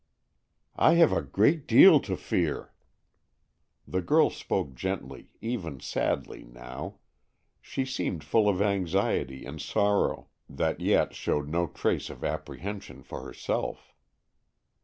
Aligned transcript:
"I 0.77 0.95
have 0.95 1.11
a 1.13 1.21
great 1.21 1.67
deal 1.67 1.99
to 1.99 2.17
fear." 2.17 2.73
The 3.87 4.01
girl 4.01 4.31
spoke 4.31 4.73
gently, 4.73 5.29
even 5.41 5.79
sadly, 5.79 6.43
now. 6.43 6.95
She 7.61 7.85
seemed 7.85 8.23
full 8.23 8.49
of 8.49 8.63
anxiety 8.63 9.45
and 9.45 9.61
sorrow, 9.61 10.29
that 10.49 10.79
yet 10.79 11.13
showed 11.13 11.47
no 11.49 11.67
trace 11.67 12.09
of 12.09 12.23
apprehension 12.23 13.03
for 13.03 13.21
herself. 13.23 13.93